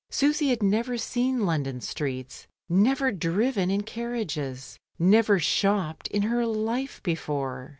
Susy 0.09 0.47
had 0.49 0.63
never 0.63 0.97
seen 0.97 1.45
London 1.45 1.79
streets, 1.79 2.47
never 2.67 3.11
driven 3.11 3.69
in 3.69 3.83
carriages, 3.83 4.79
never 4.97 5.37
shopped 5.37 6.07
in 6.07 6.23
her 6.23 6.43
life 6.43 7.03
before. 7.03 7.69